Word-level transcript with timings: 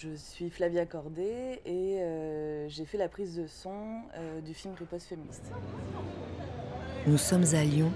Je 0.00 0.14
suis 0.14 0.48
Flavia 0.48 0.86
Cordet 0.86 1.60
et 1.66 1.98
euh, 1.98 2.68
j'ai 2.68 2.84
fait 2.84 2.98
la 2.98 3.08
prise 3.08 3.34
de 3.34 3.48
son 3.48 3.72
euh, 4.16 4.40
du 4.40 4.54
film 4.54 4.72
Riposte 4.78 5.08
féministe. 5.08 5.50
Nous 7.08 7.18
sommes 7.18 7.44
à 7.52 7.64
Lyon 7.64 7.90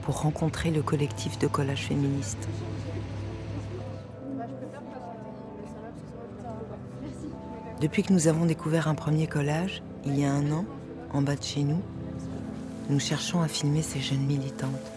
pour 0.00 0.22
rencontrer 0.22 0.70
le 0.70 0.80
collectif 0.80 1.38
de 1.38 1.46
collage 1.46 1.88
féministe. 1.88 2.48
Depuis 7.82 8.02
que 8.02 8.14
nous 8.14 8.28
avons 8.28 8.46
découvert 8.46 8.88
un 8.88 8.94
premier 8.94 9.26
collage, 9.26 9.82
il 10.06 10.18
y 10.18 10.24
a 10.24 10.32
un 10.32 10.50
an, 10.52 10.64
en 11.12 11.20
bas 11.20 11.36
de 11.36 11.42
chez 11.42 11.64
nous, 11.64 11.82
nous 12.88 12.98
cherchons 12.98 13.42
à 13.42 13.48
filmer 13.48 13.82
ces 13.82 14.00
jeunes 14.00 14.24
militantes. 14.24 14.95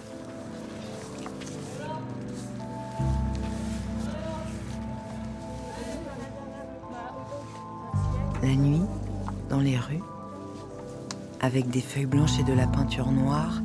La 8.50 8.56
nuit, 8.56 8.82
dans 9.48 9.60
les 9.60 9.78
rues, 9.78 10.02
avec 11.40 11.70
des 11.70 11.82
feuilles 11.82 12.08
blanches 12.08 12.40
et 12.40 12.44
de 12.44 12.54
la 12.54 12.66
peinture 12.66 13.12
noire, 13.12 13.62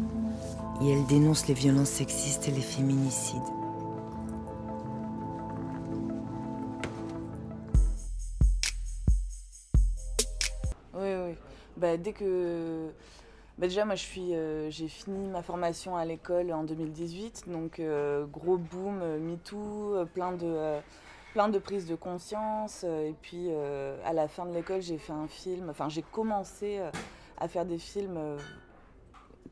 et 0.82 0.90
elle 0.90 1.06
dénonce 1.06 1.48
les 1.48 1.54
violences 1.54 1.88
sexistes 1.88 2.48
et 2.48 2.50
les 2.50 2.60
féminicides. 2.60 3.40
Oui, 10.92 11.14
oui. 11.28 11.34
Bah, 11.78 11.96
dès 11.96 12.12
que. 12.12 12.90
Bah, 13.56 13.68
déjà, 13.68 13.86
moi, 13.86 13.94
je 13.94 14.02
suis, 14.02 14.34
euh, 14.34 14.68
j'ai 14.68 14.88
fini 14.88 15.28
ma 15.28 15.40
formation 15.40 15.96
à 15.96 16.04
l'école 16.04 16.52
en 16.52 16.62
2018, 16.62 17.44
donc 17.46 17.80
euh, 17.80 18.26
gros 18.26 18.58
boom, 18.58 19.00
euh, 19.00 19.18
MeToo, 19.18 20.04
plein 20.12 20.32
de, 20.32 20.82
plein 21.34 21.48
de 21.48 21.58
prises 21.58 21.86
de 21.86 21.96
conscience. 21.96 22.84
et 22.84 23.14
puis, 23.20 23.50
à 24.04 24.12
la 24.14 24.28
fin 24.28 24.46
de 24.46 24.54
l'école, 24.54 24.80
j'ai 24.80 24.98
fait 24.98 25.12
un 25.12 25.28
film. 25.28 25.68
Enfin, 25.68 25.90
j'ai 25.90 26.02
commencé 26.02 26.80
à 27.36 27.48
faire 27.48 27.66
des 27.66 27.78
films 27.78 28.38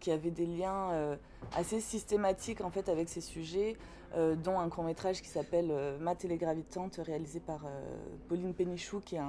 qui 0.00 0.10
avaient 0.10 0.30
des 0.30 0.46
liens 0.46 1.16
assez 1.54 1.80
systématiques 1.80 2.60
en 2.60 2.70
fait 2.70 2.88
avec 2.88 3.08
ces 3.08 3.20
sujets, 3.20 3.76
dont 4.44 4.58
un 4.58 4.68
court 4.68 4.84
métrage 4.84 5.22
qui 5.22 5.28
s'appelle 5.28 5.72
Ma 6.00 6.14
télégravitante, 6.14 7.00
réalisé 7.04 7.40
par 7.40 7.66
Pauline 8.28 8.54
Pénichou, 8.54 9.00
qui 9.00 9.16
est 9.16 9.20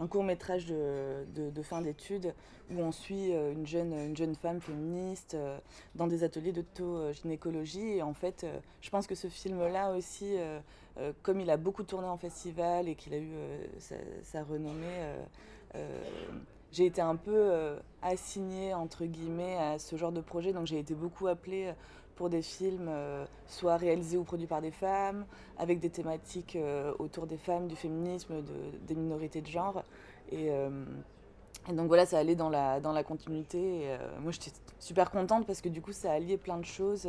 un 0.00 0.06
court 0.06 0.24
métrage 0.24 0.66
de, 0.66 1.62
fin 1.62 1.82
d'études 1.82 2.32
où 2.70 2.80
on 2.80 2.92
suit 2.92 3.32
euh, 3.32 3.52
une 3.52 3.66
jeune, 3.66 3.92
une 3.92 4.16
jeune 4.16 4.34
femme 4.34 4.60
féministe 4.60 5.34
euh, 5.34 5.58
dans 5.94 6.06
des 6.06 6.22
ateliers 6.22 6.52
d'auto-gynécologie. 6.52 7.96
Et 7.96 8.02
en 8.02 8.14
fait, 8.14 8.44
euh, 8.44 8.58
je 8.80 8.90
pense 8.90 9.06
que 9.06 9.14
ce 9.14 9.28
film-là 9.28 9.92
aussi, 9.92 10.36
comme 11.22 11.40
il 11.40 11.50
a 11.50 11.56
beaucoup 11.56 11.82
tourné 11.82 12.08
en 12.08 12.16
festival 12.16 12.88
et 12.88 12.94
qu'il 12.94 13.14
a 13.14 13.18
eu 13.18 13.30
sa, 14.22 14.42
renommée, 14.42 15.14
j'ai 16.72 16.86
été 16.86 17.00
un 17.00 17.16
peu 17.16 17.76
assignée, 18.02 18.74
entre 18.74 19.04
guillemets, 19.04 19.56
à 19.56 19.78
ce 19.78 19.96
genre 19.96 20.12
de 20.12 20.20
projet. 20.20 20.52
Donc 20.52 20.66
j'ai 20.66 20.78
été 20.78 20.94
beaucoup 20.94 21.26
appelée 21.26 21.72
pour 22.16 22.30
des 22.30 22.42
films 22.42 22.90
soit 23.46 23.76
réalisés 23.76 24.16
ou 24.16 24.24
produits 24.24 24.46
par 24.46 24.60
des 24.60 24.70
femmes, 24.70 25.24
avec 25.56 25.80
des 25.80 25.90
thématiques 25.90 26.58
autour 26.98 27.26
des 27.26 27.36
femmes, 27.36 27.68
du 27.68 27.76
féminisme, 27.76 28.42
des 28.86 28.94
minorités 28.94 29.40
de 29.40 29.46
genre. 29.46 29.82
Et, 30.32 30.50
donc 31.68 31.88
voilà, 31.88 32.06
ça 32.06 32.18
allait 32.18 32.34
dans 32.34 32.50
la, 32.50 32.80
dans 32.80 32.92
la 32.92 33.04
continuité. 33.04 33.96
moi, 34.20 34.32
j'étais 34.32 34.52
super 34.78 35.10
contente 35.10 35.46
parce 35.46 35.60
que 35.60 35.68
du 35.68 35.80
coup, 35.80 35.92
ça 35.92 36.12
alliait 36.12 36.38
plein 36.38 36.58
de 36.58 36.64
choses. 36.64 37.08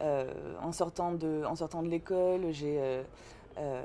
en 0.00 0.72
sortant 0.72 1.12
de, 1.12 1.42
de 1.42 1.88
l'école, 1.88 2.52
j'ai 2.52 3.02
euh, 3.58 3.82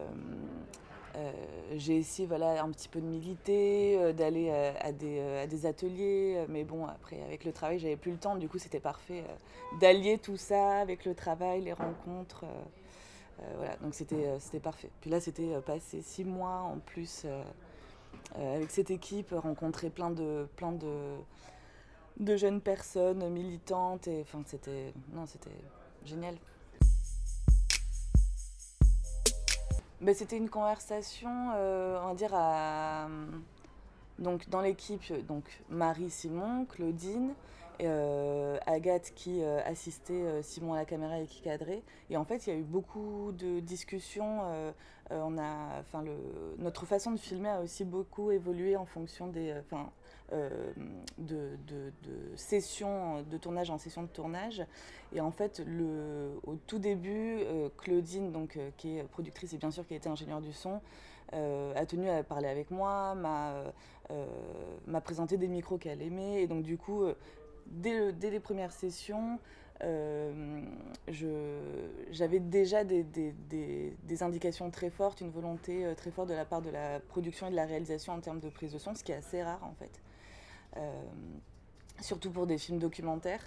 j'ai 1.75 1.97
essayé 1.97 2.27
voilà, 2.27 2.63
un 2.63 2.71
petit 2.71 2.87
peu 2.87 2.99
de 2.99 3.05
militer, 3.05 3.97
euh, 3.97 4.13
d'aller 4.13 4.49
euh, 4.49 4.73
à, 4.79 4.91
des, 4.91 5.65
ateliers, 5.65 6.45
mais 6.49 6.63
bon, 6.63 6.85
après, 6.85 7.21
avec 7.23 7.45
le 7.45 7.51
travail, 7.51 7.79
j'avais 7.79 7.97
plus 7.97 8.11
le 8.11 8.17
temps, 8.17 8.35
du 8.35 8.47
coup, 8.47 8.57
c'était 8.57 8.79
parfait 8.79 9.23
d'allier 9.79 10.17
tout 10.17 10.37
ça 10.37 10.79
avec 10.79 11.05
le 11.05 11.13
travail, 11.13 11.61
les 11.61 11.73
rencontres. 11.73 12.45
voilà, 13.57 13.75
donc 13.77 13.93
c'était 13.93 14.59
parfait. 14.59 14.89
Puis 15.01 15.09
là, 15.09 15.19
c'était 15.19 15.59
passé 15.65 16.01
six 16.01 16.25
mois 16.25 16.61
en 16.61 16.79
plus 16.79 17.25
avec 18.35 18.71
cette 18.71 18.91
équipe, 18.91 19.31
rencontrer 19.31 19.89
plein 19.89 20.11
de, 20.11 20.47
plein 20.55 20.71
de 20.71 22.37
jeunes 22.37 22.61
personnes 22.61 23.29
militantes, 23.29 24.07
et 24.07 24.21
enfin, 24.21 24.41
c'était 24.45 24.93
génial. 26.05 26.35
Ben, 30.01 30.15
c'était 30.15 30.37
une 30.37 30.49
conversation, 30.49 31.51
euh, 31.55 31.99
on 32.01 32.07
va 32.07 32.13
dire, 32.13 32.33
à, 32.33 33.07
donc, 34.17 34.47
dans 34.47 34.61
l'équipe, 34.61 35.01
donc 35.27 35.43
Marie, 35.69 36.09
Simon, 36.09 36.65
Claudine, 36.65 37.33
Agathe 38.65 39.13
qui 39.15 39.41
euh, 39.41 39.61
assistait 39.65 40.41
Simon 40.43 40.73
à 40.73 40.77
la 40.77 40.85
caméra 40.85 41.19
et 41.19 41.25
qui 41.25 41.41
cadrait. 41.41 41.83
Et 42.09 42.17
en 42.17 42.25
fait, 42.25 42.47
il 42.47 42.53
y 42.53 42.55
a 42.55 42.59
eu 42.59 42.63
beaucoup 42.63 43.31
de 43.37 43.59
discussions. 43.59 44.41
notre 46.59 46.85
façon 46.85 47.11
de 47.11 47.19
filmer 47.19 47.49
a 47.49 47.61
aussi 47.61 47.85
beaucoup 47.85 48.31
évolué 48.31 48.75
en 48.75 48.85
fonction 48.85 49.27
des, 49.27 49.53
euh, 50.31 50.49
de, 51.17 51.57
de, 51.67 51.91
sessions 52.35 53.23
de 53.23 53.37
tournage 53.37 53.71
en 53.71 53.77
session 53.77 54.03
de 54.03 54.07
tournage. 54.07 54.63
Et 55.11 55.21
en 55.21 55.31
fait, 55.31 55.61
au 56.43 56.55
tout 56.67 56.77
début, 56.77 57.39
euh, 57.41 57.69
Claudine, 57.77 58.31
donc, 58.31 58.55
euh, 58.55 58.69
qui 58.77 58.97
est 58.97 59.03
productrice 59.03 59.53
et 59.53 59.57
bien 59.57 59.71
sûr 59.71 59.87
qui 59.87 59.95
été 59.95 60.07
ingénieure 60.07 60.41
du 60.41 60.53
son, 60.53 60.81
a 61.31 61.85
tenu 61.85 62.09
à 62.09 62.23
parler 62.23 62.47
avec 62.47 62.71
moi, 62.71 63.15
m'a 63.15 65.01
présenté 65.01 65.37
des 65.37 65.47
micros 65.47 65.77
qu'elle 65.77 66.01
aimait. 66.01 66.41
Et 66.41 66.47
donc 66.47 66.63
du 66.63 66.77
coup, 66.77 67.03
dès, 67.69 68.11
dès 68.13 68.29
les 68.29 68.39
premières 68.39 68.71
sessions, 68.71 69.39
j'avais 72.11 72.39
déjà 72.39 72.83
des, 72.83 73.03
indications 74.21 74.69
très 74.71 74.89
fortes, 74.89 75.21
une 75.21 75.29
volonté 75.29 75.85
très 75.95 76.11
forte 76.11 76.29
de 76.29 76.33
la 76.33 76.45
part 76.45 76.61
de 76.61 76.69
la 76.69 76.99
production 76.99 77.47
et 77.47 77.51
de 77.51 77.55
la 77.55 77.65
réalisation 77.65 78.13
en 78.13 78.19
termes 78.19 78.41
de 78.41 78.49
prise 78.49 78.73
de 78.73 78.77
son, 78.77 78.93
ce 78.93 79.03
qui 79.03 79.11
est 79.13 79.15
assez 79.15 79.41
rare 79.41 79.63
en 79.63 79.73
fait. 79.73 80.01
Euh, 80.77 81.03
surtout 82.01 82.31
pour 82.31 82.47
des 82.47 82.57
films 82.57 82.79
documentaires. 82.79 83.43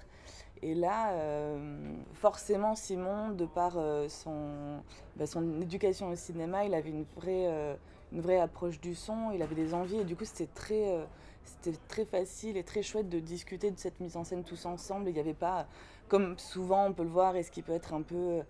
Et 0.61 0.75
là, 0.75 1.13
euh, 1.13 1.95
forcément, 2.13 2.75
Simon, 2.75 3.31
de 3.31 3.47
par 3.47 3.79
euh, 3.79 4.09
son, 4.09 4.83
bah, 5.17 5.27
son 5.27 5.61
éducation 5.63 6.11
au 6.11 6.17
cinéma, 6.17 6.65
il 6.67 6.75
avait 6.75 6.91
une 6.91 7.05
vraie, 7.17 7.77
une 8.13 8.21
vraie 8.21 8.39
approche 8.39 8.81
du 8.81 8.95
son, 8.95 9.31
il 9.33 9.41
avait 9.43 9.55
des 9.55 9.73
envies, 9.73 10.01
et 10.01 10.05
du 10.05 10.17
coup, 10.17 10.25
c'était 10.25 10.51
très, 10.53 11.07
c'était 11.45 11.79
très 11.89 12.05
facile 12.05 12.57
et 12.57 12.65
très 12.65 12.83
chouette 12.83 13.09
de 13.09 13.19
discuter 13.19 13.71
de 13.71 13.79
cette 13.79 14.01
mise 14.01 14.17
en 14.17 14.25
scène 14.25 14.45
tous 14.45 14.67
ensemble. 14.67 15.09
Il 15.09 15.15
n'y 15.15 15.21
avait 15.21 15.35
pas, 15.35 15.67
comme 16.09 16.39
souvent 16.39 16.87
on 16.87 16.93
peut 16.93 17.05
le 17.05 17.11
voir, 17.11 17.37
et 17.37 17.43
ce 17.43 17.51
qui 17.51 17.63
peut 17.63 17.73
être 17.73 17.95
un 17.95 18.03
peu 18.03 18.41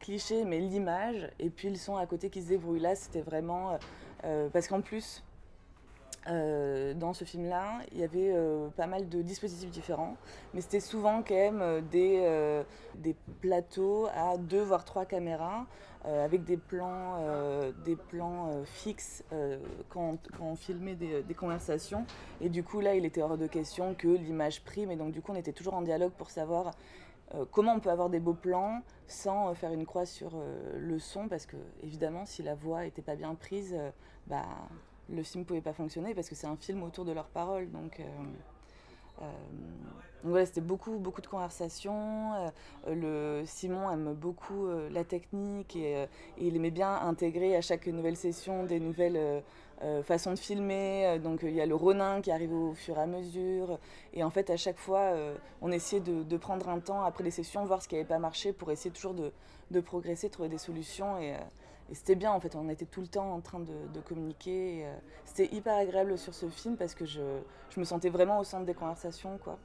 cliché, 0.00 0.44
mais 0.44 0.58
l'image, 0.58 1.30
et 1.38 1.50
puis 1.50 1.70
le 1.70 1.76
son 1.76 1.96
à 1.96 2.06
côté 2.06 2.30
qui 2.30 2.42
se 2.42 2.48
débrouille. 2.48 2.80
Là, 2.80 2.94
c'était 2.94 3.22
vraiment. 3.22 3.78
parce 4.52 4.68
qu'en 4.68 4.80
plus, 4.80 5.22
euh, 6.28 6.94
dans 6.94 7.12
ce 7.12 7.24
film-là, 7.24 7.80
il 7.90 7.98
y 7.98 8.04
avait 8.04 8.32
euh, 8.32 8.68
pas 8.76 8.86
mal 8.86 9.08
de 9.08 9.22
dispositifs 9.22 9.70
différents, 9.70 10.16
mais 10.54 10.60
c'était 10.60 10.80
souvent 10.80 11.22
quand 11.26 11.34
même 11.34 11.60
euh, 11.60 12.62
des, 12.94 13.16
plateaux 13.40 14.06
à 14.14 14.36
deux 14.36 14.62
voire 14.62 14.84
trois 14.84 15.04
caméras, 15.04 15.66
avec 16.04 16.42
des 16.42 16.56
plans, 16.56 17.20
des 17.84 17.94
plans 17.94 18.50
fixes 18.64 19.22
quand, 19.88 20.18
quand, 20.36 20.46
on 20.46 20.56
filmait 20.56 20.96
des, 20.96 21.22
des, 21.22 21.34
conversations. 21.34 22.04
Et 22.40 22.48
du 22.48 22.64
coup, 22.64 22.80
là, 22.80 22.96
il 22.96 23.04
était 23.04 23.22
hors 23.22 23.38
de 23.38 23.46
question 23.46 23.94
que 23.94 24.08
l'image 24.08 24.64
prime, 24.64 24.90
et 24.90 24.96
donc 24.96 25.12
du 25.12 25.22
coup, 25.22 25.30
on 25.30 25.36
était 25.36 25.52
toujours 25.52 25.74
en 25.74 25.82
dialogue 25.82 26.10
pour 26.10 26.30
savoir 26.30 26.72
comment 27.52 27.74
on 27.74 27.78
peut 27.78 27.90
avoir 27.90 28.10
des 28.10 28.18
beaux 28.18 28.34
plans 28.34 28.82
sans 29.06 29.54
faire 29.54 29.72
une 29.72 29.86
croix 29.86 30.04
sur 30.04 30.32
le 30.76 30.98
son, 30.98 31.28
parce 31.28 31.46
que 31.46 31.56
évidemment, 31.84 32.26
si 32.26 32.42
la 32.42 32.56
voix 32.56 32.82
n'était 32.82 33.02
pas 33.02 33.14
bien 33.14 33.36
prise, 33.36 33.76
bah 34.26 34.42
le 35.12 35.22
film 35.22 35.44
pouvait 35.44 35.60
pas 35.60 35.72
fonctionner 35.72 36.14
parce 36.14 36.28
que 36.28 36.34
c'est 36.34 36.46
un 36.46 36.56
film 36.56 36.82
autour 36.82 37.04
de 37.04 37.12
leurs 37.12 37.28
paroles. 37.28 37.70
Donc, 37.70 38.00
euh, 38.00 38.04
euh, 39.20 39.24
voilà, 40.24 40.46
c'était 40.46 40.60
beaucoup, 40.60 40.98
beaucoup 40.98 41.20
de 41.20 41.26
conversations. 41.26 42.32
Euh, 42.86 43.40
le, 43.40 43.46
Simon 43.46 43.90
aime 43.90 44.14
beaucoup 44.14 44.68
la 44.90 45.04
technique 45.04 45.76
et, 45.76 46.06
il 46.38 46.56
aimait 46.56 46.70
bien 46.70 46.94
intégrer 46.94 47.56
à 47.56 47.60
chaque 47.60 47.86
nouvelle 47.86 48.16
session 48.16 48.64
des 48.64 48.80
nouvelles 48.80 49.42
façons 50.04 50.30
de 50.30 50.38
filmer. 50.38 51.18
Donc 51.18 51.40
il 51.42 51.52
y 51.52 51.60
a 51.60 51.66
le 51.66 51.74
Ronin 51.74 52.20
qui 52.20 52.30
arrive 52.30 52.52
au 52.52 52.72
fur 52.72 52.96
et 52.96 53.02
à 53.02 53.06
mesure. 53.06 53.78
Et 54.14 54.22
en 54.22 54.30
fait, 54.30 54.48
à 54.50 54.56
chaque 54.56 54.78
fois, 54.78 55.12
on 55.60 55.72
essayait 55.72 56.02
de, 56.02 56.36
prendre 56.36 56.68
un 56.68 56.78
temps 56.78 57.02
après 57.02 57.24
les 57.24 57.32
sessions, 57.32 57.64
voir 57.64 57.82
ce 57.82 57.88
qui 57.88 57.96
n'avait 57.96 58.06
pas 58.06 58.18
marché 58.18 58.52
pour 58.52 58.70
essayer 58.70 58.92
toujours 58.92 59.14
de, 59.14 59.32
de 59.72 59.80
progresser, 59.80 60.30
trouver 60.30 60.48
des 60.48 60.58
solutions. 60.58 61.18
Et, 61.20 61.34
et 61.90 61.94
c'était 61.94 62.14
bien 62.14 62.32
en 62.32 62.40
fait, 62.40 62.54
on 62.54 62.68
était 62.68 62.86
tout 62.86 63.00
le 63.00 63.06
temps 63.06 63.32
en 63.32 63.40
train 63.40 63.60
de, 63.60 64.00
communiquer. 64.00 64.86
Euh, 64.86 64.94
c'était 65.24 65.54
hyper 65.54 65.76
agréable 65.76 66.16
sur 66.18 66.34
ce 66.34 66.48
film 66.48 66.76
parce 66.76 66.94
que 66.94 67.04
je, 67.04 67.20
je, 67.70 67.80
me 67.80 67.84
sentais 67.84 68.08
vraiment 68.08 68.38
au 68.38 68.44
centre 68.44 68.64
des 68.64 68.74
conversations. 68.74 69.38
quoi. 69.38 69.58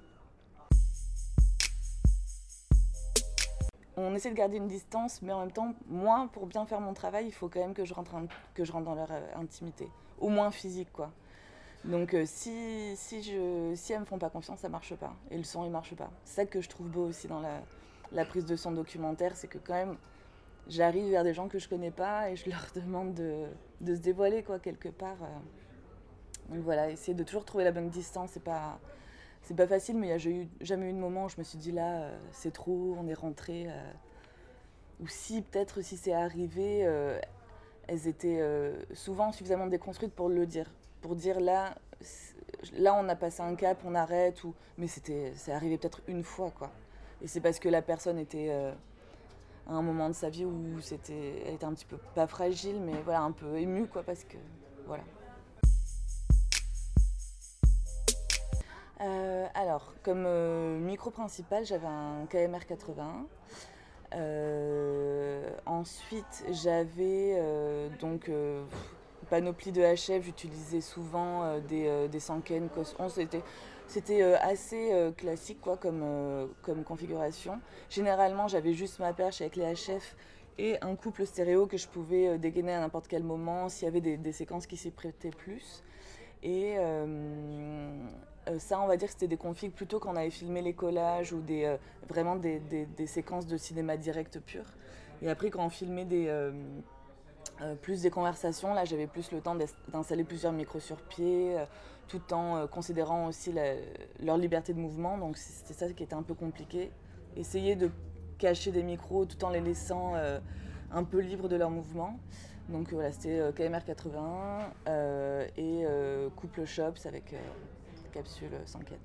on 4.00 4.14
essaie 4.14 4.30
de 4.30 4.36
garder 4.36 4.58
une 4.58 4.68
distance, 4.68 5.24
mais 5.24 5.34
en 5.34 5.40
même 5.40 5.52
temps, 5.52 5.74
moi, 5.88 6.30
pour 6.32 6.46
bien 6.46 6.68
faire 6.68 6.80
mon 6.80 6.94
travail, 6.94 7.26
il 7.26 7.32
faut 7.32 7.50
quand 7.50 7.60
même 7.60 7.74
que 7.74 7.84
je 7.84 7.96
rentre, 7.96 8.14
que 8.54 8.64
je 8.64 8.72
rentre 8.72 8.86
dans 8.86 8.94
leur 8.94 9.10
intimité, 9.36 9.90
au 10.20 10.30
moins 10.30 10.52
physique, 10.52 10.92
quoi. 10.94 11.12
Donc 11.84 12.16
si, 12.26 12.96
si, 12.96 13.24
je, 13.24 13.74
si 13.76 13.94
elles 13.94 14.02
me 14.02 14.06
font 14.06 14.20
pas 14.20 14.30
confiance, 14.30 14.60
ça 14.60 14.70
marche 14.70 14.94
pas. 14.96 15.16
Et 15.32 15.38
le 15.38 15.44
son, 15.44 15.64
il 15.66 15.72
marche 15.72 15.96
pas. 15.96 16.12
C'est 16.26 16.36
ça 16.36 16.46
que 16.46 16.62
je 16.62 16.70
trouve 16.70 16.90
beau 16.90 17.06
aussi 17.06 17.28
dans 17.28 17.42
la 18.12 18.26
prise 18.26 18.46
de 18.46 18.56
son 18.56 18.72
documentaire, 18.72 19.36
c'est 19.36 19.48
que 19.48 19.58
quand 19.58 19.74
même, 19.74 19.98
j'arrive 20.70 21.10
vers 21.10 21.24
des 21.24 21.34
gens 21.34 21.48
que 21.48 21.60
je 21.60 21.68
connais 21.68 21.92
pas 21.92 22.30
et 22.30 22.36
je 22.36 22.50
leur 22.50 22.68
demande 22.76 23.14
de, 23.14 23.46
de 23.82 23.96
se 23.96 24.02
dévoiler, 24.02 24.44
quoi, 24.44 24.60
quelque 24.60 24.90
part. 24.90 25.18
Donc 26.50 26.60
voilà, 26.60 26.90
essayer 26.90 27.14
de 27.14 27.24
toujours 27.24 27.46
trouver 27.46 27.64
la 27.64 27.72
bonne 27.72 27.90
distance, 27.90 28.32
c'est 28.34 28.44
pas, 28.44 28.80
c'est 29.48 29.56
pas 29.56 29.68
facile, 29.68 29.98
mais 29.98 30.08
il 30.08 30.28
n'y 30.28 30.42
a 30.42 30.46
jamais 30.62 30.90
eu 30.90 30.94
de 30.94 30.98
moment 30.98 31.26
où 31.26 31.30
je 31.30 31.38
me 31.38 31.44
suis 31.44 31.58
dit 31.58 31.72
là, 31.72 32.02
euh, 32.02 32.18
c'est 32.32 32.52
trop, 32.52 32.96
on 33.00 33.08
est 33.08 33.14
rentré. 33.14 33.68
Euh. 33.70 33.92
ou 35.02 35.08
si, 35.08 35.42
peut-être, 35.42 35.82
si 35.82 35.98
c'est 35.98 36.14
arrivé, 36.14 36.86
euh, 36.86 37.20
elles 37.88 38.08
étaient 38.08 38.42
souvent 38.94 39.32
suffisamment 39.32 39.68
déconstruites 39.68 40.14
pour 40.14 40.30
le 40.30 40.46
dire. 40.46 40.70
Pour 41.02 41.16
dire 41.16 41.40
là, 41.40 41.76
là 42.74 42.94
on 42.96 43.08
a 43.08 43.16
passé 43.16 43.42
un 43.42 43.56
cap, 43.56 43.80
on 43.86 43.96
arrête, 43.96 44.44
ou... 44.44 44.54
mais 44.78 44.88
c'était, 44.88 45.32
c'est 45.36 45.54
arrivé 45.54 45.78
peut-être 45.78 46.02
une 46.08 46.24
fois, 46.24 46.52
quoi. 46.52 46.72
Et 47.22 47.28
c'est 47.28 47.40
parce 47.40 47.60
que 47.60 47.70
la 47.70 47.82
personne 47.82 48.18
était 48.18 48.52
à 49.68 49.74
un 49.74 49.82
moment 49.82 50.10
de 50.10 50.14
sa 50.14 50.30
vie 50.30 50.46
où 50.46 50.80
c'était, 50.82 51.44
elle 51.46 51.56
était 51.56 51.66
un 51.66 51.74
petit 51.74 51.86
peu, 51.86 51.98
pas 52.16 52.28
fragile, 52.28 52.80
mais 52.80 52.94
voilà, 53.04 53.22
un 53.22 53.32
peu 53.32 53.58
émue, 53.58 53.88
quoi, 53.88 54.04
parce 54.04 54.24
que, 54.24 54.38
voilà. 54.86 55.04
Euh, 59.02 59.46
alors, 59.54 59.94
comme 60.04 60.24
euh, 60.26 60.80
micro 60.80 61.12
principal, 61.12 61.66
j'avais 61.66 61.88
un 61.88 62.26
KMR 62.30 62.66
81. 62.68 63.28
Euh, 64.16 65.50
ensuite, 65.66 66.46
j'avais 66.50 67.42
donc 68.00 68.32
panoplie 69.30 69.72
de 69.72 69.82
HF. 69.82 70.24
J'utilisais 70.24 70.82
souvent 70.82 71.60
des, 71.60 72.08
des 72.08 72.20
Sanken 72.20 72.70
COS 72.70 72.96
11. 72.98 73.14
C'était 73.14 73.44
assez 74.42 75.14
classique 75.18 75.62
quoi, 75.62 75.78
comme, 75.78 76.04
comme 76.62 76.84
configuration. 76.84 77.60
Généralement, 77.90 78.48
j'avais 78.48 78.74
juste 78.74 79.00
ma 79.00 79.14
perche 79.14 79.42
avec 79.42 79.56
les 79.56 79.74
HF 79.74 80.16
et 80.58 80.78
un 80.82 80.96
couple 80.96 81.26
stéréo 81.26 81.68
que 81.68 81.78
je 81.78 81.88
pouvais 81.88 82.38
dégainer 82.38 82.74
à 82.74 82.80
n'importe 82.80 83.08
quel 83.08 83.24
moment 83.24 83.70
s'il 83.70 83.86
y 83.86 83.88
avait 83.88 84.02
des, 84.02 84.32
séquences 84.32 84.68
qui 84.68 84.78
s'y 84.78 84.92
prêtaient 84.92 85.30
plus. 85.30 85.84
Et, 86.44 86.76
euh, 88.48 88.60
ça, 88.60 88.80
on 88.80 88.88
va 88.88 88.98
dire 88.98 89.08
que 89.08 89.14
c'était 89.14 89.28
des 89.28 89.38
configs 89.38 89.74
plutôt 89.74 90.00
quand 90.00 90.14
on 90.14 90.16
avait 90.16 90.30
filmé 90.30 90.62
les 90.62 90.74
collages 90.74 91.34
ou 91.34 91.42
des, 91.42 91.66
euh, 91.66 91.78
vraiment 92.08 92.36
des, 92.36 92.60
séquences 93.06 93.46
de 93.46 93.58
cinéma 93.58 93.98
direct 93.98 94.40
pur. 94.40 94.64
Et 95.22 95.30
après, 95.30 95.50
quand 95.50 95.66
on 95.66 95.70
filmait 95.70 96.06
des, 96.06 96.28
euh, 96.28 96.52
plus 97.82 98.02
des 98.02 98.10
conversations, 98.10 98.74
là, 98.74 98.86
j'avais 98.86 99.08
plus 99.08 99.32
le 99.32 99.42
temps 99.42 99.58
d'installer 99.88 100.24
plusieurs 100.24 100.54
micros 100.54 100.80
sur 100.80 100.98
pied, 100.98 101.58
tout 102.08 102.34
en 102.34 102.68
considérant 102.68 103.28
aussi 103.28 103.54
leur 104.20 104.38
liberté 104.38 104.74
de 104.74 104.80
mouvement. 104.80 105.18
Donc, 105.18 105.38
c'était 105.38 105.74
ça 105.74 105.92
qui 105.92 106.04
était 106.04 106.16
un 106.16 106.24
peu 106.24 106.34
compliqué. 106.34 106.92
Essayer 107.36 107.76
de 107.76 107.92
cacher 108.38 108.72
des 108.72 108.84
micros 108.84 109.26
tout 109.26 109.44
en 109.44 109.50
les 109.50 109.62
laissant 109.62 110.14
un 110.92 111.04
peu 111.04 111.20
libres 111.20 111.50
de 111.50 111.56
leur 111.56 111.70
mouvement. 111.70 112.20
Donc 112.70 112.92
voilà, 112.92 113.12
c'était 113.12 113.52
KMR 113.56 113.84
81 113.86 115.48
et 115.56 115.86
Couple 116.36 116.66
Shops 116.66 117.06
avec 117.06 117.34
capsule 118.12 118.52
sans 118.66 118.80
quête. 118.80 119.00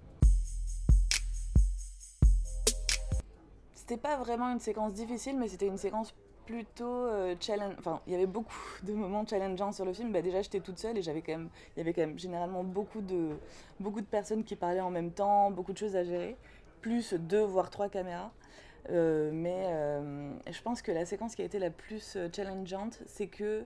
C'était 3.75 3.97
pas 3.97 4.17
vraiment 4.17 4.51
une 4.51 4.61
séquence 4.61 4.95
difficile, 4.95 5.39
mais 5.39 5.49
c'était 5.49 5.67
une 5.67 5.77
séquence 5.77 6.15
plutôt 6.53 7.07
euh, 7.07 7.35
challenge. 7.41 7.75
Enfin, 7.79 8.01
il 8.07 8.13
y 8.13 8.17
avait 8.17 8.27
beaucoup 8.27 8.55
de 8.83 8.93
moments 8.93 9.25
challengeants 9.27 9.73
sur 9.73 9.87
le 9.87 9.93
film. 9.95 10.13
Bah, 10.13 10.21
déjà, 10.21 10.43
j'étais 10.43 10.61
toute 10.61 10.79
seule 10.79 10.99
et 10.99 11.03
j'avais 11.03 11.23
quand 11.23 11.33
même, 11.33 11.49
il 11.75 11.79
y 11.79 11.83
avait 11.83 11.95
quand 11.95 12.03
même 12.03 12.19
généralement 12.19 12.63
beaucoup 12.63 13.01
de, 13.01 13.31
beaucoup 13.81 14.03
de 14.03 14.07
personnes 14.07 14.45
qui 14.45 14.55
parlaient 14.55 14.81
en 14.81 14.91
même 14.91 15.13
temps, 15.13 15.51
beaucoup 15.51 15.73
de 15.73 15.79
choses 15.79 15.97
à 15.97 16.05
gérer, 16.05 16.37
plus 16.83 17.15
deux 17.15 17.43
voire 17.43 17.71
trois 17.71 17.89
caméras. 17.89 18.31
Euh, 18.91 19.31
mais 19.33 19.67
euh, 19.69 20.33
je 20.51 20.61
pense 20.61 20.83
que 20.83 20.93
la 20.93 21.07
séquence 21.07 21.35
qui 21.35 21.43
a 21.43 21.45
été 21.45 21.59
la 21.59 21.71
plus 21.71 22.19
challengeante, 22.35 22.99
c'est 23.07 23.29
que 23.29 23.65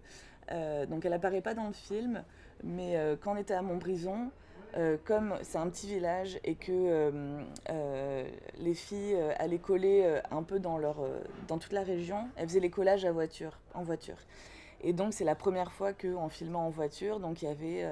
donc 0.89 1.05
elle 1.05 1.13
apparaît 1.13 1.41
pas 1.41 1.55
dans 1.55 1.67
le 1.67 1.73
film, 1.73 2.23
mais 2.63 2.97
quand 3.21 3.33
on 3.33 3.37
était 3.37 3.55
à 3.55 3.63
Montbrison, 3.63 4.31
euh, 4.77 4.97
comme 5.05 5.35
c'est 5.43 5.59
un 5.59 5.69
petit 5.69 5.87
village 5.87 6.39
et 6.45 6.55
que 6.55 6.71
euh, 6.71 7.41
euh, 7.71 8.29
les 8.59 8.75
filles 8.75 9.17
allaient 9.39 9.59
coller 9.59 10.21
un 10.31 10.43
peu 10.43 10.59
dans, 10.59 10.79
leur, 10.79 10.97
dans 11.49 11.59
toute 11.59 11.73
la 11.73 11.83
région, 11.83 12.29
elles 12.37 12.49
faisaient 12.49 12.61
les 12.61 12.71
collages 12.71 13.05
à 13.05 13.13
voiture, 13.13 13.59
en 13.75 13.83
voiture. 13.83 14.17
Et 14.83 14.93
donc 14.93 15.15
c'est 15.15 15.25
la 15.25 15.35
première 15.35 15.73
fois 15.73 15.95
qu'en 15.95 16.29
filmant 16.29 16.67
en 16.67 16.71
voiture, 16.71 17.19
donc 17.19 17.41
il 17.41 17.47
y 17.47 17.49
avait 17.49 17.87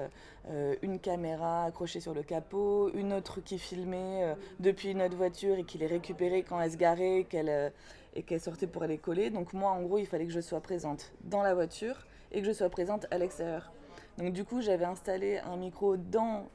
une 0.83 0.99
caméra 0.99 1.65
accrochée 1.65 1.99
sur 1.99 2.13
le 2.13 2.21
capot, 2.21 2.91
une 2.93 3.11
autre 3.11 3.41
qui 3.41 3.57
filmait 3.57 4.35
depuis 4.59 4.89
une 4.91 5.01
autre 5.01 5.17
voiture 5.17 5.57
et 5.57 5.63
qui 5.63 5.79
les 5.79 5.87
récupérait 5.87 6.43
quand 6.43 6.61
elle 6.61 6.71
se 6.71 6.77
garait 6.77 7.25
qu'elle, 7.27 7.73
et 8.13 8.21
qu'elle 8.21 8.39
sortait 8.39 8.67
pour 8.67 8.83
aller 8.83 8.99
coller. 8.99 9.31
Donc 9.31 9.53
moi 9.53 9.71
en 9.71 9.81
gros 9.81 9.97
il 9.97 10.05
fallait 10.05 10.25
que 10.25 10.31
je 10.31 10.41
sois 10.41 10.61
présente 10.61 11.11
dans 11.23 11.41
la 11.41 11.55
voiture 11.55 12.05
et 12.31 12.41
que 12.41 12.47
je 12.47 12.51
sois 12.51 12.69
présente 12.69 13.07
à 13.09 13.17
l'extérieur. 13.17 13.71
Donc 14.17 14.31
du 14.31 14.45
coup 14.45 14.61
j'avais 14.61 14.85
installé 14.85 15.39
un 15.39 15.57
micro 15.57 15.97
dans 15.97 16.47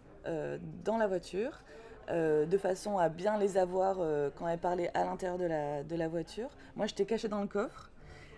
dans 0.85 0.99
la 0.99 1.07
voiture, 1.07 1.63
euh, 2.11 2.45
de 2.45 2.59
façon 2.59 2.99
à 2.99 3.09
bien 3.09 3.39
les 3.39 3.57
avoir 3.57 3.99
euh, 4.01 4.31
quand 4.37 4.49
elles 4.49 4.59
parlaient 4.59 4.91
à 4.95 5.05
l'intérieur 5.05 5.39
de 5.39 5.45
la, 5.45 5.85
de 5.85 5.95
la 5.95 6.09
voiture. 6.09 6.49
Moi, 6.75 6.87
j'étais 6.87 7.05
cachée 7.05 7.29
dans 7.29 7.41
le 7.41 7.47
coffre. 7.47 7.91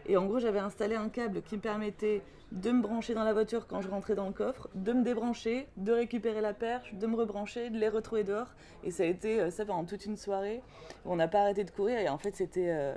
Et 0.05 0.17
en 0.19 0.26
gros, 0.26 0.40
j'avais 0.40 0.58
installé 0.58 0.94
un 0.94 1.08
câble 1.08 1.40
qui 1.43 1.56
me 1.56 1.61
permettait 1.61 2.23
de 2.50 2.70
me 2.70 2.82
brancher 2.82 3.14
dans 3.14 3.25
la 3.25 3.32
voiture 3.32 3.67
quand 3.67 3.81
je 3.81 3.88
rentrais 3.88 4.14
dans 4.14 4.26
le 4.26 4.32
coffre, 4.32 4.69
de 4.75 4.93
me 4.93 5.02
débrancher, 5.02 5.69
de 5.79 5.93
récupérer 5.93 6.43
la 6.43 6.52
perche, 6.52 6.93
de 6.93 7.06
me 7.06 7.17
rebrancher, 7.17 7.70
de 7.70 7.79
les 7.79 7.88
retrouver 7.88 8.25
dehors. 8.25 8.52
Et 8.85 8.90
ça 8.90 9.05
a 9.05 9.06
été 9.06 9.50
ça 9.50 9.64
pendant 9.64 9.85
toute 9.85 10.05
une 10.05 10.19
soirée. 10.19 10.61
On 11.06 11.17
n'a 11.17 11.28
pas 11.28 11.40
arrêté 11.40 11.64
de 11.64 11.70
courir 11.70 11.99
et 11.99 12.11
en 12.11 12.19
fait, 12.19 12.37
c'était 12.37 12.94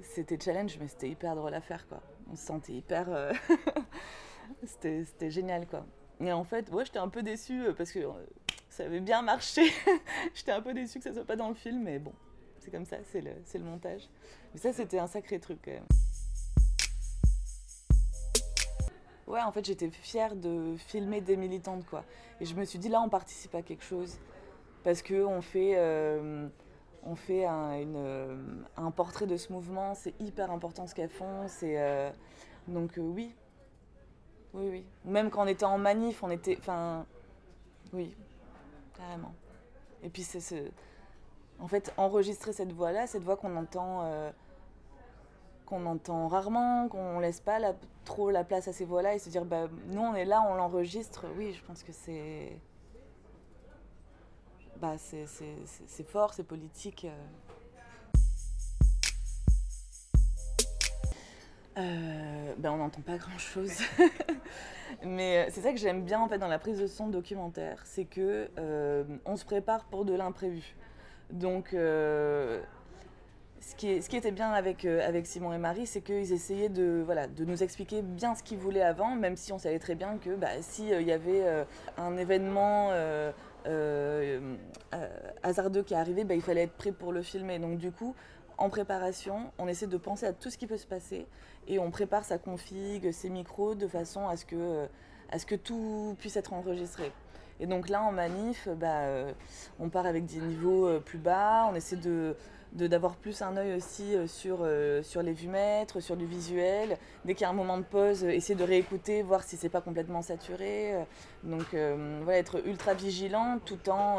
c'était 0.00 0.38
challenge, 0.38 0.76
mais 0.78 0.86
c'était 0.86 1.08
hyper 1.08 1.34
drôle 1.34 1.54
à 1.54 1.60
faire 1.60 1.88
quoi. 1.88 2.00
On 2.30 2.36
se 2.36 2.46
sentait 2.46 2.74
hyper. 2.74 3.08
c'était 4.64 5.30
génial 5.30 5.66
quoi. 5.66 5.84
Et 6.20 6.32
en 6.32 6.44
fait, 6.44 6.70
ouais, 6.70 6.84
j'étais 6.84 6.98
un 6.98 7.08
peu 7.08 7.22
déçue 7.22 7.66
euh, 7.66 7.72
parce 7.72 7.90
que 7.90 7.98
euh, 7.98 8.12
ça 8.68 8.84
avait 8.84 9.00
bien 9.00 9.22
marché. 9.22 9.62
j'étais 10.34 10.52
un 10.52 10.62
peu 10.62 10.74
déçue 10.74 10.98
que 10.98 11.04
ça 11.04 11.12
soit 11.12 11.24
pas 11.24 11.36
dans 11.36 11.48
le 11.48 11.54
film, 11.54 11.82
mais 11.82 11.98
bon, 11.98 12.12
c'est 12.60 12.70
comme 12.70 12.84
ça, 12.84 12.98
c'est 13.10 13.20
le, 13.20 13.32
le 13.54 13.64
montage. 13.64 14.08
Mais 14.52 14.60
ça, 14.60 14.72
c'était 14.72 14.98
un 14.98 15.06
sacré 15.06 15.40
truc 15.40 15.58
quand 15.64 15.72
même. 15.72 15.86
Ouais, 19.26 19.40
en 19.40 19.50
fait, 19.52 19.64
j'étais 19.64 19.90
fière 19.90 20.36
de 20.36 20.76
filmer 20.76 21.20
des 21.20 21.36
militantes, 21.36 21.84
quoi. 21.86 22.04
Et 22.40 22.44
je 22.44 22.54
me 22.54 22.64
suis 22.64 22.78
dit, 22.78 22.88
là, 22.88 23.00
on 23.00 23.08
participe 23.08 23.54
à 23.54 23.62
quelque 23.62 23.82
chose. 23.82 24.18
Parce 24.84 25.02
qu'on 25.02 25.40
fait, 25.40 25.72
euh, 25.76 26.46
on 27.02 27.16
fait 27.16 27.46
un, 27.46 27.86
un, 28.76 28.90
portrait 28.90 29.26
de 29.26 29.38
ce 29.38 29.50
mouvement, 29.50 29.94
c'est 29.94 30.14
hyper 30.20 30.50
important 30.50 30.86
ce 30.86 30.94
qu'elles 30.94 31.08
font. 31.08 31.46
Donc, 32.68 32.92
oui, 32.98 33.34
oui, 34.54 34.68
oui. 34.70 34.84
Même 35.04 35.30
quand 35.30 35.42
on 35.42 35.46
était 35.46 35.64
en 35.64 35.78
manif, 35.78 36.22
on 36.22 36.30
était. 36.30 36.56
Enfin. 36.58 37.04
Oui, 37.92 38.14
carrément. 38.96 39.34
Et 40.02 40.08
puis, 40.08 40.22
c'est 40.22 40.40
ce. 40.40 40.54
En 41.60 41.68
fait, 41.68 41.92
enregistrer 41.96 42.52
cette 42.52 42.72
voix-là, 42.72 43.06
cette 43.06 43.22
voix 43.22 43.36
qu'on 43.36 43.56
entend. 43.56 44.02
Euh, 44.04 44.30
qu'on 45.66 45.86
entend 45.86 46.28
rarement, 46.28 46.88
qu'on 46.88 47.20
laisse 47.20 47.40
pas 47.40 47.58
trop 48.04 48.30
la 48.30 48.44
place 48.44 48.68
à 48.68 48.74
ces 48.74 48.84
voix-là 48.84 49.14
et 49.14 49.18
se 49.18 49.30
dire, 49.30 49.46
bah, 49.46 49.66
nous, 49.86 50.02
on 50.02 50.14
est 50.14 50.26
là, 50.26 50.46
on 50.46 50.54
l'enregistre. 50.54 51.24
Oui, 51.36 51.54
je 51.54 51.62
pense 51.64 51.82
que 51.82 51.92
c'est. 51.92 52.58
Bah, 54.76 54.96
c'est 54.98 56.06
fort, 56.06 56.34
c'est 56.34 56.44
politique. 56.44 57.06
Euh. 57.06 57.26
Euh, 61.76 62.52
ben 62.56 62.70
on 62.70 62.76
n'entend 62.76 63.00
pas 63.00 63.16
grand 63.16 63.38
chose. 63.38 63.72
Mais 65.04 65.38
euh, 65.38 65.50
c'est 65.50 65.60
ça 65.60 65.72
que 65.72 65.78
j'aime 65.78 66.04
bien 66.04 66.20
en 66.20 66.28
fait 66.28 66.38
dans 66.38 66.48
la 66.48 66.58
prise 66.58 66.78
de 66.78 66.86
son 66.86 67.08
documentaire, 67.08 67.80
c'est 67.84 68.04
que 68.04 68.48
euh, 68.58 69.02
on 69.24 69.36
se 69.36 69.44
prépare 69.44 69.84
pour 69.86 70.04
de 70.04 70.14
l'imprévu. 70.14 70.76
Donc 71.30 71.70
ce, 71.70 72.60
qui 73.76 74.00
ce, 74.02 74.08
qui 74.08 74.16
était 74.16 74.30
bien 74.30 74.52
avec, 74.52 74.84
avec 74.84 75.26
Simon 75.26 75.52
et 75.52 75.58
Marie, 75.58 75.86
c'est 75.86 76.02
qu'ils 76.02 76.32
essayaient 76.32 76.68
de, 76.68 77.02
voilà, 77.04 77.26
de 77.26 77.44
nous 77.44 77.62
expliquer 77.62 78.02
bien 78.02 78.34
ce 78.36 78.42
qu'ils 78.42 78.58
voulaient 78.58 78.82
avant, 78.82 79.16
même 79.16 79.36
si 79.36 79.52
on 79.52 79.58
savait 79.58 79.78
très 79.78 79.94
bien 79.96 80.18
que 80.18 80.36
bah, 80.36 80.48
s'il 80.60 81.02
y 81.02 81.12
avait 81.12 81.64
un 81.96 82.16
événement 82.16 82.90
hasardeux 85.42 85.82
qui 85.82 85.94
arrivait, 85.94 86.24
bah, 86.24 86.34
il 86.34 86.42
fallait 86.42 86.64
être 86.64 86.76
prêt 86.76 86.92
pour 86.92 87.10
le 87.10 87.22
filmer. 87.22 87.58
Donc 87.58 87.78
du 87.78 87.90
coup, 87.90 88.14
en 88.58 88.68
préparation, 88.68 89.50
on 89.58 89.68
essaie 89.68 89.86
de 89.86 89.96
penser 89.96 90.26
à 90.26 90.32
tout 90.32 90.50
ce 90.50 90.58
qui 90.58 90.66
peut 90.66 90.76
se 90.76 90.86
passer 90.86 91.26
et 91.66 91.78
on 91.78 91.90
prépare 91.90 92.24
sa 92.24 92.38
config, 92.38 93.10
ses 93.10 93.30
micros 93.30 93.74
de 93.74 93.88
façon 93.88 94.28
à 94.28 94.36
ce 94.36 94.44
que, 94.44 94.86
à 95.30 95.38
ce 95.38 95.46
que 95.46 95.54
tout 95.54 96.14
puisse 96.18 96.36
être 96.36 96.52
enregistré. 96.52 97.12
Et 97.60 97.66
donc 97.66 97.88
là, 97.88 98.02
en 98.02 98.12
manif, 98.12 98.68
bah, 98.68 99.02
on 99.78 99.88
part 99.88 100.06
avec 100.06 100.26
des 100.26 100.40
niveaux 100.40 101.00
plus 101.00 101.18
bas, 101.18 101.68
on 101.70 101.74
essaie 101.74 101.96
de 101.96 102.36
d'avoir 102.72 103.14
plus 103.14 103.40
un 103.40 103.56
œil 103.56 103.76
aussi 103.76 104.16
sur, 104.26 104.66
sur 105.02 105.22
les 105.22 105.32
vumètres, 105.32 106.00
sur 106.00 106.16
du 106.16 106.26
visuel. 106.26 106.98
Dès 107.24 107.34
qu'il 107.34 107.42
y 107.42 107.44
a 107.44 107.50
un 107.50 107.52
moment 107.52 107.78
de 107.78 107.84
pause, 107.84 108.24
essayer 108.24 108.56
de 108.56 108.64
réécouter, 108.64 109.22
voir 109.22 109.44
si 109.44 109.56
c'est 109.56 109.68
pas 109.68 109.80
complètement 109.80 110.22
saturé. 110.22 110.92
Donc 111.44 111.66
voilà, 111.70 112.38
être 112.38 112.66
ultra 112.66 112.94
vigilant 112.94 113.60
tout 113.64 113.88
en 113.88 114.18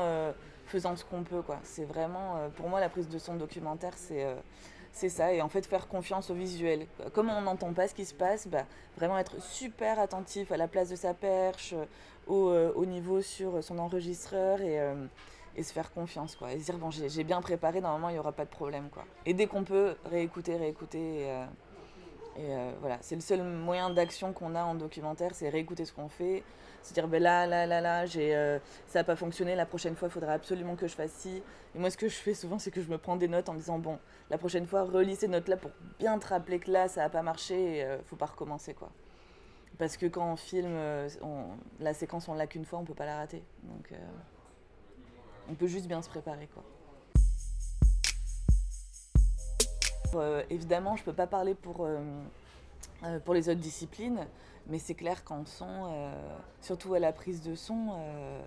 faisant 0.65 0.95
ce 0.95 1.05
qu'on 1.05 1.23
peut. 1.23 1.41
C'est 1.63 1.85
vraiment, 1.85 2.49
pour 2.55 2.69
moi, 2.69 2.79
la 2.79 2.89
prise 2.89 3.07
de 3.07 3.19
son 3.19 3.35
documentaire, 3.35 3.93
c'est 3.95 4.25
c'est 4.95 5.09
ça, 5.09 5.33
et 5.33 5.41
en 5.41 5.49
fait 5.49 5.65
faire 5.65 5.89
confiance 5.89 6.29
au 6.29 6.33
visuel. 6.33 6.87
Comme 7.13 7.29
on 7.29 7.41
n'entend 7.41 7.73
pas 7.73 7.87
ce 7.89 7.93
qui 7.93 8.05
se 8.05 8.13
passe, 8.13 8.47
bah, 8.47 8.63
vraiment 8.95 9.17
être 9.17 9.41
super 9.41 9.99
attentif 9.99 10.53
à 10.53 10.57
la 10.57 10.69
place 10.69 10.89
de 10.89 10.95
sa 10.95 11.13
perche, 11.13 11.75
au, 12.27 12.47
euh, 12.47 12.71
au 12.75 12.85
niveau 12.85 13.21
sur 13.21 13.61
son 13.61 13.77
enregistreur 13.77 14.61
et, 14.61 14.79
euh, 14.79 15.05
et, 15.57 15.63
se 15.63 15.73
faire 15.73 15.91
confiance. 15.91 16.37
Quoi. 16.37 16.53
Et 16.53 16.59
se 16.59 16.65
dire, 16.65 16.77
bon, 16.77 16.91
j'ai 16.91 17.23
bien 17.25 17.41
préparé, 17.41 17.81
normalement 17.81 18.07
il 18.07 18.13
n'y 18.13 18.19
aura 18.19 18.31
pas 18.31 18.45
de 18.45 18.49
problème. 18.49 18.87
Quoi. 18.89 19.03
Et 19.25 19.33
dès 19.33 19.47
qu'on 19.47 19.65
peut, 19.65 19.95
réécouter, 20.05 20.55
réécouter. 20.55 21.29
Euh, 22.37 22.71
et 22.71 22.73
voilà, 22.79 22.97
c'est 23.01 23.15
le 23.15 23.21
seul 23.21 23.43
moyen 23.43 23.89
d'action 23.89 24.33
qu'on 24.33 24.55
a 24.55 24.63
en 24.63 24.75
documentaire, 24.75 25.33
c'est 25.33 25.49
réécouter 25.49 25.85
ce 25.85 25.93
qu'on 25.93 26.09
fait, 26.09 26.43
se 26.83 26.93
dire 26.93 27.07
ben 27.07 27.21
là, 27.21 27.47
là, 27.47 27.65
là, 27.65 27.81
là, 27.81 28.05
euh, 28.17 28.59
ça 28.87 28.99
n'a 28.99 29.03
pas 29.03 29.15
fonctionné, 29.15 29.55
la 29.55 29.65
prochaine 29.65 29.95
fois, 29.95 30.07
il 30.07 30.11
faudra 30.11 30.33
absolument 30.33 30.75
que 30.75 30.87
je 30.87 30.95
fasse 30.95 31.11
ci. 31.11 31.41
Et 31.73 31.79
moi, 31.79 31.89
ce 31.89 31.97
que 31.97 32.07
je 32.07 32.15
fais 32.15 32.33
souvent, 32.33 32.59
c'est 32.59 32.71
que 32.71 32.81
je 32.81 32.89
me 32.89 32.97
prends 32.97 33.15
des 33.15 33.27
notes 33.27 33.49
en 33.49 33.53
me 33.53 33.59
disant, 33.59 33.79
bon, 33.79 33.99
la 34.29 34.37
prochaine 34.37 34.65
fois, 34.65 34.83
relis 34.83 35.15
ces 35.15 35.27
notes-là 35.27 35.57
pour 35.57 35.71
bien 35.99 36.17
te 36.19 36.27
rappeler 36.27 36.59
que 36.59 36.71
là, 36.71 36.87
ça 36.87 37.01
n'a 37.01 37.09
pas 37.09 37.21
marché 37.21 37.77
et 37.77 37.83
euh, 37.83 37.97
faut 38.03 38.15
pas 38.15 38.27
recommencer, 38.27 38.73
quoi. 38.73 38.91
Parce 39.77 39.97
que 39.97 40.05
quand 40.05 40.31
on 40.31 40.35
filme, 40.37 40.71
euh, 40.71 41.09
la 41.79 41.93
séquence, 41.93 42.29
on 42.29 42.33
l'a 42.33 42.47
qu'une 42.47 42.65
fois, 42.65 42.79
on 42.79 42.85
peut 42.85 42.93
pas 42.93 43.05
la 43.05 43.17
rater. 43.17 43.43
Donc, 43.63 43.93
on 45.49 45.53
peut 45.53 45.67
juste 45.67 45.87
bien 45.87 46.01
se 46.01 46.09
préparer, 46.09 46.47
quoi. 46.47 46.63
Évidemment, 50.49 50.95
je 50.95 51.03
peux 51.03 51.13
pas 51.13 51.27
parler 51.27 51.55
pour, 51.55 51.87
pour 53.23 53.33
les 53.33 53.49
autres 53.49 53.59
disciplines. 53.59 54.25
Mais 54.67 54.79
c'est 54.79 54.95
clair 54.95 55.23
qu'en 55.23 55.45
son, 55.45 55.67
euh, 55.67 56.11
surtout 56.61 56.95
à 56.95 56.99
la 56.99 57.13
prise 57.13 57.43
de 57.43 57.53
son, 57.53 57.89
euh, 57.97 58.41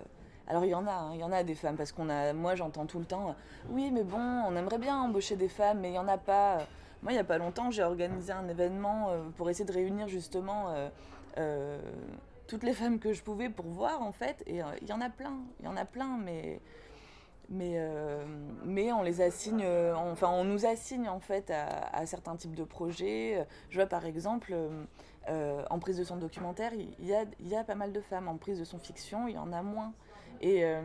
alors 0.47 0.65
il 0.65 0.69
y 0.69 0.75
en 0.75 0.85
a, 0.85 0.91
hein, 0.91 1.11
il 1.13 1.21
y 1.21 1.23
en 1.23 1.31
a 1.31 1.43
des 1.43 1.55
femmes 1.55 1.77
parce 1.77 1.93
qu'on 1.93 2.09
a, 2.09 2.33
moi 2.33 2.55
j'entends 2.55 2.85
tout 2.85 2.99
le 2.99 3.05
temps, 3.05 3.35
oui 3.69 3.89
mais 3.93 4.03
bon, 4.03 4.19
on 4.19 4.53
aimerait 4.57 4.79
bien 4.79 4.97
embaucher 4.97 5.37
des 5.37 5.47
femmes, 5.47 5.79
mais 5.79 5.91
il 5.91 5.93
y 5.93 5.99
en 5.99 6.09
a 6.09 6.17
pas. 6.17 6.57
Moi 7.03 7.13
il 7.13 7.15
y 7.15 7.19
a 7.19 7.23
pas 7.23 7.37
longtemps 7.37 7.71
j'ai 7.71 7.83
organisé 7.83 8.33
un 8.33 8.49
événement 8.49 9.07
euh, 9.09 9.29
pour 9.37 9.49
essayer 9.49 9.63
de 9.63 9.71
réunir 9.71 10.09
justement 10.09 10.75
toutes 12.47 12.63
les 12.63 12.73
femmes 12.73 12.99
que 12.99 13.13
je 13.13 13.23
pouvais 13.23 13.47
pour 13.47 13.67
voir 13.67 14.01
en 14.01 14.11
fait, 14.11 14.43
et 14.45 14.59
il 14.81 14.87
y 14.89 14.91
en 14.91 14.99
a 14.99 15.09
plein, 15.09 15.37
il 15.61 15.65
y 15.65 15.67
en 15.69 15.77
a 15.77 15.85
plein, 15.85 16.17
mais 16.17 16.59
mais, 17.49 17.79
mais 18.63 18.91
on 18.91 19.01
les 19.01 19.21
assigne, 19.21 19.65
enfin 19.95 20.29
on 20.29 20.43
nous 20.43 20.65
assigne 20.65 21.09
en 21.09 21.19
fait 21.19 21.51
à, 21.51 22.05
certains 22.05 22.35
types 22.35 22.55
de 22.55 22.63
projets. 22.63 23.45
Je 23.69 23.77
vois 23.77 23.87
par 23.87 24.05
exemple 24.05 24.53
euh, 25.29 25.63
en 25.69 25.79
prise 25.79 25.97
de 25.97 26.03
son 26.03 26.17
documentaire, 26.17 26.73
il 26.73 27.05
y, 27.05 27.13
a, 27.13 27.23
il 27.39 27.47
y, 27.47 27.55
a, 27.55 27.63
pas 27.63 27.75
mal 27.75 27.91
de 27.91 28.01
femmes. 28.01 28.27
En 28.27 28.37
prise 28.37 28.57
de 28.57 28.63
son 28.63 28.79
fiction, 28.79 29.27
il 29.27 29.35
y 29.35 29.37
en 29.37 29.51
a 29.53 29.61
moins. 29.61 29.93
Et, 30.41 30.63
euh, 30.63 30.81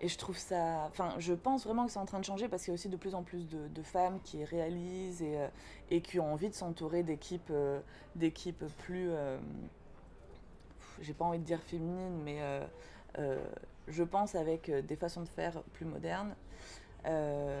et 0.00 0.08
je 0.08 0.18
trouve 0.18 0.36
ça. 0.36 0.86
Enfin, 0.88 1.14
je 1.18 1.32
pense 1.32 1.64
vraiment 1.64 1.86
que 1.86 1.92
c'est 1.92 1.98
en 1.98 2.04
train 2.04 2.20
de 2.20 2.24
changer 2.24 2.48
parce 2.48 2.62
qu'il 2.64 2.72
y 2.72 2.74
a 2.74 2.74
aussi 2.74 2.88
de 2.88 2.96
plus 2.96 3.14
en 3.14 3.22
plus 3.22 3.48
de, 3.48 3.82
femmes 3.82 4.20
qui 4.22 4.44
réalisent 4.44 5.22
et, 5.22 5.38
euh, 5.38 5.48
et, 5.90 6.02
qui 6.02 6.20
ont 6.20 6.32
envie 6.32 6.50
de 6.50 6.54
s'entourer 6.54 7.02
d'équipes 7.02 7.52
d'équipes 8.16 8.64
plus. 8.78 9.10
J'ai 11.00 11.14
pas 11.14 11.24
envie 11.24 11.38
de 11.38 11.44
dire 11.44 11.60
féminines, 11.62 12.20
mais 12.22 12.40
je 13.88 14.02
pense 14.02 14.34
avec 14.34 14.70
des 14.70 14.96
façons 14.96 15.22
de 15.22 15.28
faire 15.28 15.62
plus 15.72 15.84
modernes. 15.84 16.34
Euh, 17.06 17.60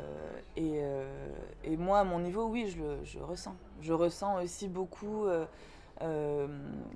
et, 0.56 0.78
euh, 0.80 1.28
et, 1.62 1.76
moi, 1.76 2.00
à 2.00 2.04
mon 2.04 2.18
niveau, 2.18 2.46
oui, 2.46 2.68
je 2.68 3.18
le 3.18 3.24
ressens. 3.24 3.54
Je 3.80 3.92
ressens 3.92 4.42
aussi 4.42 4.68
beaucoup 4.68 5.26
euh, 5.26 5.46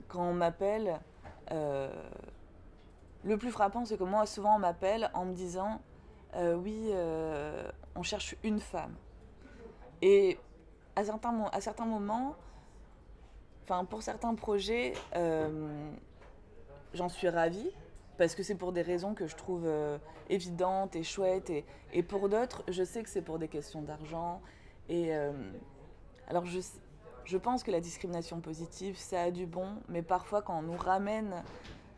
quand 0.08 0.22
on 0.22 0.34
m'appelle. 0.34 0.98
le 1.50 3.36
plus 3.36 3.50
frappant, 3.50 3.84
c'est 3.84 3.98
que 3.98 4.04
moi, 4.04 4.26
souvent, 4.26 4.56
on 4.56 4.60
m'appelle 4.60 5.10
en 5.14 5.24
me 5.26 5.34
disant 5.34 5.80
Oui, 6.36 6.90
on 7.94 8.02
cherche 8.02 8.36
une 8.42 8.60
femme. 8.60 8.94
Et 10.00 10.38
à 10.96 11.04
certains, 11.04 11.84
moments, 11.84 12.34
pour 13.90 14.02
certains 14.02 14.34
projets, 14.34 14.94
j'en 16.94 17.08
suis 17.08 17.28
ravie 17.28 17.70
parce 18.18 18.34
que 18.34 18.42
c'est 18.42 18.56
pour 18.56 18.72
des 18.72 18.82
raisons 18.82 19.14
que 19.14 19.26
je 19.26 19.36
trouve 19.36 19.62
euh, 19.64 19.96
évidentes 20.28 20.96
et 20.96 21.04
chouettes. 21.04 21.50
Et, 21.92 22.02
pour 22.02 22.28
d'autres, 22.28 22.64
je 22.68 22.82
sais 22.82 23.02
que 23.02 23.08
c'est 23.08 23.22
pour 23.22 23.38
des 23.38 23.48
questions 23.48 23.80
d'argent. 23.80 24.42
Et 24.88 25.14
euh, 25.14 25.32
alors, 26.26 26.44
je, 26.44 26.58
je 27.24 27.38
pense 27.38 27.62
que 27.62 27.70
la 27.70 27.80
discrimination 27.80 28.40
positive, 28.40 28.98
ça 28.98 29.22
a 29.22 29.30
du 29.30 29.46
bon, 29.46 29.68
mais 29.88 30.02
parfois, 30.02 30.42
quand 30.42 30.58
on 30.58 30.62
nous 30.62 30.76
ramène 30.76 31.32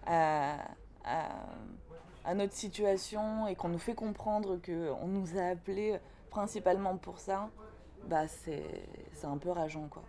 à, 0.06 0.58
à, 1.04 2.34
notre 2.34 2.52
situation 2.52 3.48
et 3.48 3.56
qu'on 3.56 3.70
nous 3.70 3.78
fait 3.78 3.94
comprendre 3.94 4.58
qu'on 4.58 5.08
nous 5.08 5.38
a 5.38 5.46
appelés 5.46 5.98
principalement 6.30 6.96
pour 6.96 7.18
ça, 7.18 7.48
bah 8.06 8.28
c'est 8.28 8.62
un 9.24 9.38
peu 9.38 9.50
rageant, 9.50 9.88
quoi. 9.88 10.02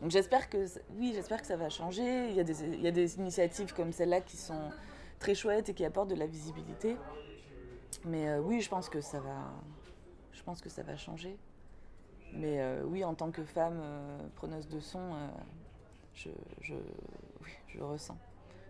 Donc 0.00 0.10
j'espère 0.10 0.48
que, 0.48 0.66
oui, 0.98 1.12
j'espère 1.14 1.40
que 1.40 1.46
ça 1.46 1.56
va 1.56 1.70
changer. 1.70 2.28
Il 2.28 2.36
y 2.36 2.40
a 2.40 2.44
des, 2.44 2.62
il 2.62 2.80
y 2.82 2.86
a 2.86 2.90
des 2.90 3.16
initiatives 3.16 3.72
comme 3.74 3.92
celle-là 3.92 4.20
qui 4.20 4.36
sont 4.36 4.70
très 5.18 5.34
chouette 5.34 5.68
et 5.68 5.74
qui 5.74 5.84
apporte 5.84 6.08
de 6.08 6.14
la 6.14 6.26
visibilité. 6.26 6.96
Mais 8.04 8.28
euh, 8.28 8.40
oui, 8.40 8.60
je 8.60 8.68
pense 8.68 8.88
que 8.88 9.00
ça 9.00 9.20
va, 9.20 9.52
je 10.32 10.42
pense 10.42 10.60
que 10.60 10.68
ça 10.68 10.82
va 10.82 10.96
changer. 10.96 11.36
Mais 12.32 12.60
euh, 12.60 12.82
oui, 12.84 13.04
en 13.04 13.14
tant 13.14 13.30
que 13.30 13.44
femme 13.44 13.80
euh, 13.80 14.18
preneuse 14.34 14.68
de 14.68 14.80
son, 14.80 15.12
je, 16.14 16.30
je, 16.60 16.74
oui, 17.42 17.50
je 17.68 17.80
ressens. 17.80 18.18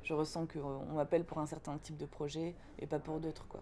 Je 0.02 0.14
ressens 0.14 0.46
qu'on 0.46 0.94
m'appelle 0.94 1.24
pour 1.24 1.38
un 1.38 1.46
certain 1.46 1.78
type 1.78 1.96
de 1.96 2.06
projet 2.06 2.54
et 2.78 2.86
pas 2.86 2.98
pour 2.98 3.18
d'autres, 3.18 3.46
quoi. 3.48 3.60